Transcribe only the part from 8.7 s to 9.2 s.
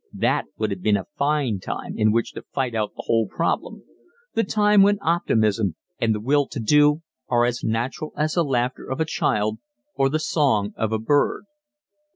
of a